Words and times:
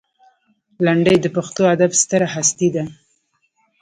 لنډۍ 0.85 1.17
د 1.21 1.25
پښتو 1.35 1.61
ادب 1.73 1.91
ستره 2.01 2.27
هستي 2.35 2.69
ده. 2.75 2.83